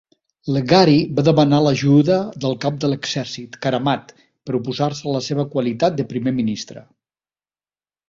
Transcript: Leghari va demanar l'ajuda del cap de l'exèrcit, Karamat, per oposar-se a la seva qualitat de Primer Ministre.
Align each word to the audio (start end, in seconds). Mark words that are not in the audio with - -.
Leghari 0.53 0.95
va 1.19 1.25
demanar 1.27 1.59
l'ajuda 1.65 2.17
del 2.47 2.57
cap 2.65 2.81
de 2.85 2.91
l'exèrcit, 2.93 3.61
Karamat, 3.67 4.17
per 4.47 4.59
oposar-se 4.63 5.07
a 5.13 5.17
la 5.21 5.25
seva 5.31 5.49
qualitat 5.57 6.03
de 6.03 6.11
Primer 6.17 6.39
Ministre. 6.43 6.89